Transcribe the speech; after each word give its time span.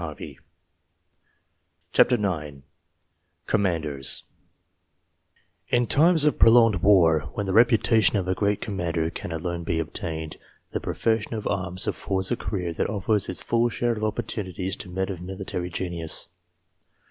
134 1.93 2.17
COMMANDERS 2.25 2.65
COMMANDEKS 3.45 4.23
IN 5.67 5.85
times 5.85 6.25
of 6.25 6.39
prolonged 6.39 6.77
war, 6.77 7.29
when 7.35 7.45
the 7.45 7.53
reputation 7.53 8.17
of 8.17 8.27
a 8.27 8.33
great 8.33 8.61
commander 8.61 9.11
can 9.11 9.31
alone 9.31 9.63
be 9.63 9.77
obtained, 9.77 10.37
the 10.71 10.79
profession 10.79 11.35
of 11.35 11.45
arms 11.45 11.85
affords 11.85 12.31
a 12.31 12.35
career 12.35 12.73
that 12.73 12.89
offers 12.89 13.29
its 13.29 13.43
full 13.43 13.69
share 13.69 13.93
of 13.93 14.03
opportunities 14.03 14.75
to 14.75 14.89
men 14.89 15.11
of 15.11 15.21
military 15.21 15.69
genius. 15.69 16.29